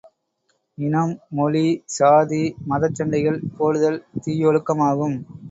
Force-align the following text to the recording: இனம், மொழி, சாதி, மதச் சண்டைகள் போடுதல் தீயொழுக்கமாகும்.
இனம், 0.77 1.13
மொழி, 1.31 1.63
சாதி, 1.97 2.41
மதச் 2.65 2.97
சண்டைகள் 2.97 3.39
போடுதல் 3.55 4.01
தீயொழுக்கமாகும். 4.19 5.17